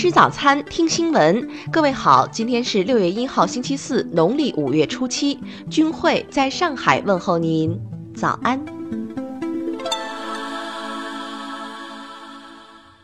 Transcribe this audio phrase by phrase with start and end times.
[0.00, 1.46] 吃早餐，听新闻。
[1.70, 5.38] 各位好，今天是六月一号，星期四，农历五月初七。
[5.68, 7.78] 君会在上海问候您，
[8.14, 8.58] 早安。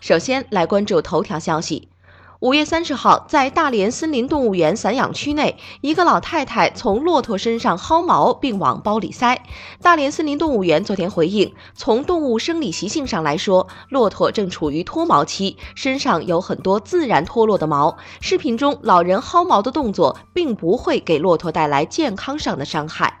[0.00, 1.89] 首先来关注头条消息。
[2.40, 9.44] 五月三十号，在大连森林动物园散养区内，一个老太太从骆驼身上薅毛并往包里塞。
[9.82, 17.98] 大连森林动物园昨天回应，从动物生理习性上来说，骆驼正处于脱毛期，身上有很多自然脱落的毛。
[18.22, 23.19] 视频中老人薅毛的动作，并不会给骆驼带来健康上的伤害。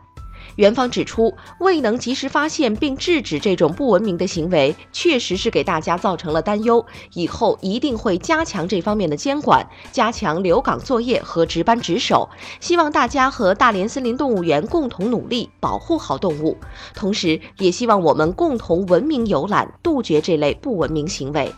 [0.60, 6.84] 园方指出，未能及时发现并制止这种不文明的行为，确实是给大家造成了担忧。
[7.14, 12.28] 以后一定会加强这方面的监管，加强留岗作业和值班值守。
[12.60, 16.58] 希望大家和大连森林动物园共同努力，保护好动物。
[16.94, 21.50] 同时，也希望我们共同文明游览，杜绝这类不文明行为。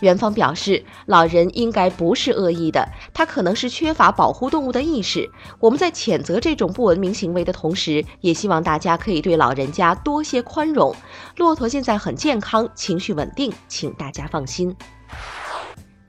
[0.00, 5.30] 园方表示，老人应该不是恶意的，他可能是缺乏保护动物的意识。
[5.58, 10.94] 我们在谴责这种不文明行为的同时，也希望大家可以对老人家多些宽容。
[11.36, 14.74] 骆驼现在很健康，情绪稳定，请大家放心。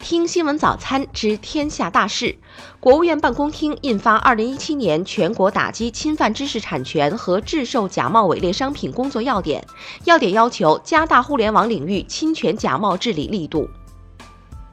[0.09, 2.37] 听新闻早餐知天下大事，
[2.79, 9.61] 国务院办公厅印发《二零一七年全国打击侵犯知识产权和制售假冒伪劣商品工作要点》，
[10.05, 13.69] 要点要求加大互联网领域侵权假冒治理力度。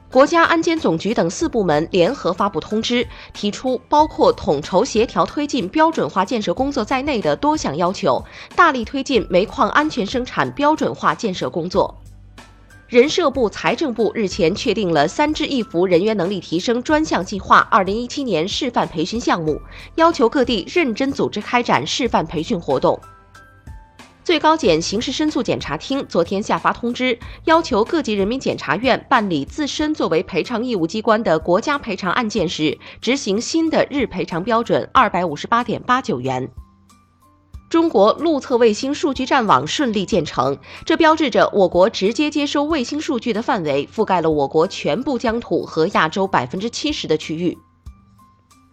[0.09, 8.23] 国家安监总局等四部门联合发布通知，提出包括统筹协调推进标准化建设工作在内的多项要求，
[8.55, 11.93] 大力推进煤矿安全生产标准化建设工作。
[12.87, 19.59] 人社部、财政部日前确定了“三支一扶”人员能力提升专项计划二零一七年示范培训项目，
[19.95, 22.99] 要求各地认真组织开展示范培训活动。
[24.23, 36.47] 最高检刑事申诉检察厅昨天下发通知，要求各级人民检察院办理自身作为赔偿义务机关的国家赔偿案件时，执行新的日赔偿标准二百五十八点八九元。
[37.75, 47.57] 中国陆测卫星数据站网顺利建成，这标志着我国直接接收卫星数据的范围覆盖了我国全部疆土和亚洲百分之七十的区域。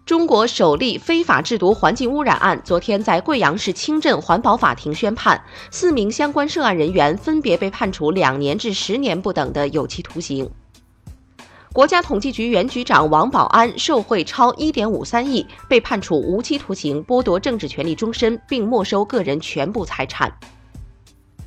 [0.06, 10.48] 中国首例非法制毒环境污染案昨天在贵阳市清镇环保法庭宣判，四名相关涉案人员分别被判处两年至十年不等的有期徒刑。
[11.72, 20.30] 国家统计局原局长王保安受贿超一点五三亿，被判处无期徒刑，剥夺政治权利终身，并没收个人全部财产。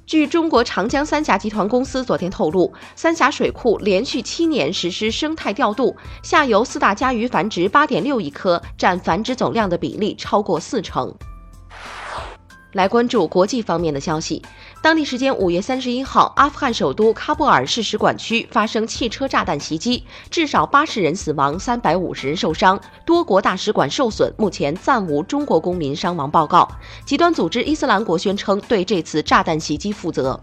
[0.08, 11.13] 据中国长江三峡集团公司昨天透露，三峡水库连续七年实施生态调度，下游四大家鱼繁殖八点六亿颗，占繁殖总量的比例超过四成。
[12.75, 14.41] 来关注国际方面的消息。
[14.81, 24.34] 当地时间五月三十一号，阿富汗首都喀布尔市使馆区发生汽车炸弹袭击，至少八十人死亡，三百五十人受伤，多国大使馆受损。
[24.38, 26.69] 目前暂无中国公民伤亡报告。
[27.06, 30.38] 极端组织伊斯兰国宣称对这次炸弹袭击负责。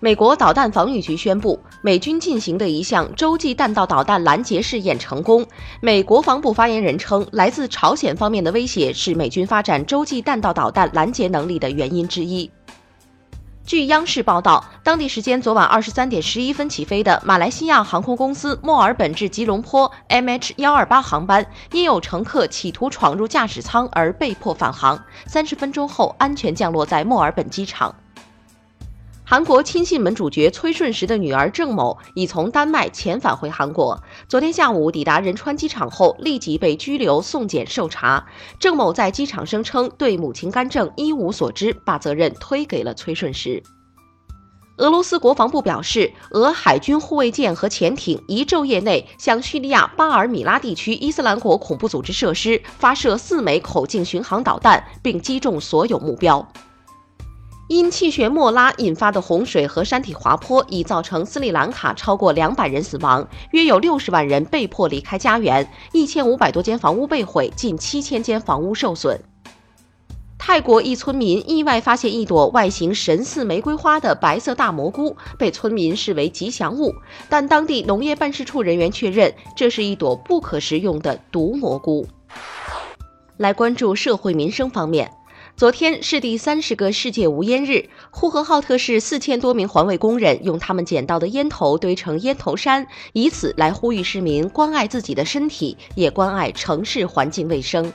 [0.00, 5.44] 美国导弹防御局宣布，美军进行的一项洲际弹道导弹拦截试验成功。
[5.80, 12.48] 美国防部发言人称，来自朝鲜方面的威胁是美军发展洲际弹道导弹拦截能力的原因之一。
[13.64, 27.94] 据央视报道，当地时间昨晚二十三点十一分起飞的马来西亚航空公司墨尔本至吉隆坡 MH 幺二八航班，因有乘客企图闯入驾驶舱而被迫返航，三十分钟后安全降落在墨尔本机场。
[29.24, 38.26] 韩国亲信门主角崔顺实的女儿郑某已从丹麦遣返回韩国，昨天下午抵达仁川机场后，立即被拘留送检受查。
[38.58, 43.62] 郑某在机场声称对母亲干政一无所知，把责任推给了崔顺实。
[44.78, 56.46] 俄罗斯国防部表示，俄海军护卫舰和潜艇一昼夜内向叙利亚巴尔米拉地区伊斯兰国恐怖组织设施发射四枚口径巡航导弹，并击中所有目标。
[57.72, 69.18] 因气旋莫拉引发的洪水和山体滑坡已造成斯里兰卡超过两百人死亡，约有六十万人被迫离开家园，一千五百多间房屋被毁，近七千间房屋受损。
[70.36, 76.92] 泰国一村民意外发现一朵外形神似玫瑰花的白色大蘑菇，被村民视为吉祥物，
[77.30, 82.06] 但当地农业办事处人员确认这是一朵不可食用的毒蘑菇。
[83.38, 85.10] 来关注社会民生方面。
[85.54, 97.92] 昨天是第三十个世界无烟日，呼和浩特市四千多名环卫工人用他们捡到的烟头堆成烟头山，以此来呼吁市民关爱自己的身体，也关爱城市环境卫生。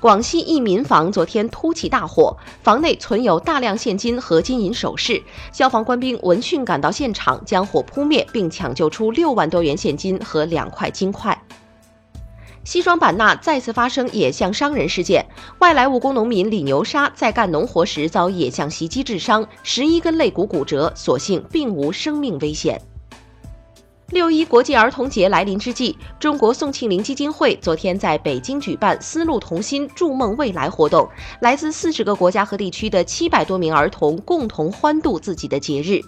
[0.00, 5.20] 广西一民房昨天突起大火，房内存有大量现金和金银首饰。
[5.50, 11.37] 消防官兵闻讯赶到现场，将火扑灭，并抢救出六万多元现金和两块金块。
[12.68, 15.24] 西双版纳再次发生野象伤人事件，
[15.58, 22.78] 外来务工农民李牛沙在干农活时遭野象袭击致伤，十一根肋骨骨折，所幸并无生命危险。
[24.10, 31.08] 六一国际儿童节来临之际，中国宋庆龄基金会昨天在北京举办“丝路同心，筑梦未来”活动，
[31.40, 36.02] 来自四十个国家和地区的七百多名儿童共同欢度自己的节日。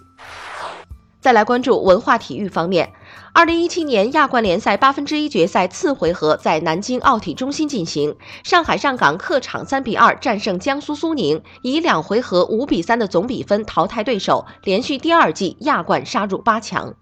[1.21, 2.95] 再来关注文化体育方面，
[3.35, 16.95] 二零一七年亚冠联赛八分之一决赛次回合在南京奥体中心进行，上海上港客场三比二战胜江苏苏宁，以两回合五比三的总比分淘汰对手，连续第二季亚冠杀入八强。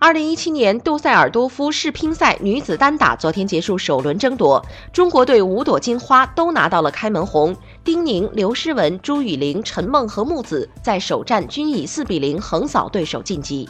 [0.00, 7.56] 二零一七年杜塞尔多夫世乒赛女子单打昨天结束首轮争夺，中国队五朵金花都拿到了开门红。
[7.84, 13.68] 丁宁、刘诗雯、朱雨玲、陈梦和木子在首战均以四比零横扫对手晋级。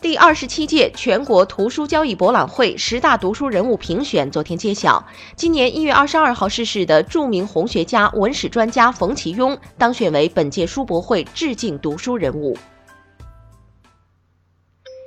[0.00, 5.06] 第二十七届全国图书交易博览会十大读书人物评选昨天揭晓，
[5.36, 12.58] 今年一月二十二号逝世的著名红学家、文史专家冯其庸当选为本届书博会致敬读书人物。